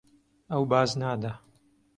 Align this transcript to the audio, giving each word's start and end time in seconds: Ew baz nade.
Ew 0.55 0.63
baz 0.71 0.91
nade. 1.01 1.31